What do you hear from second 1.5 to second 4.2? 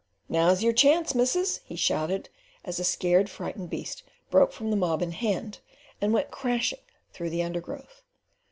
he shouted, as a scared, frightened beast